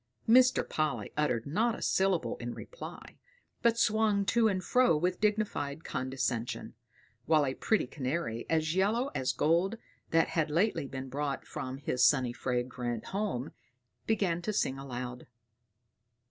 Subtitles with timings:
[0.27, 0.67] Mr.
[0.67, 3.19] Polly uttered not a syllable in reply,
[3.61, 6.73] but swung to and fro with dignified condescension;
[7.27, 9.77] while a pretty canary, as yellow as gold,
[10.09, 13.51] that had lately been brought from his sunny fragrant home,
[14.07, 15.27] began to sing aloud.